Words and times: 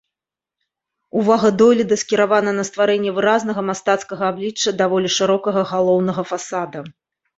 Увага 1.23 1.51
дойліда 1.61 1.95
скіравана 2.03 2.51
на 2.59 2.63
стварэнне 2.69 3.11
выразнага 3.17 3.61
мастацкага 3.69 4.23
аблічча 4.33 4.69
даволі 4.83 5.15
шырокага 5.17 5.61
галоўнага 5.77 6.21
фасада. 6.33 6.79